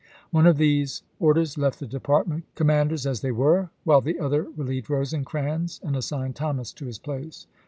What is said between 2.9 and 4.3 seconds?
as they were, while the